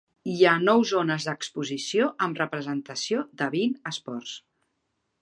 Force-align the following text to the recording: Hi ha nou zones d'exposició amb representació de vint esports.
Hi 0.35 0.37
ha 0.45 0.53
nou 0.61 0.85
zones 0.91 1.27
d'exposició 1.27 2.09
amb 2.29 2.41
representació 2.43 3.23
de 3.43 3.53
vint 3.59 3.81
esports. 3.93 4.37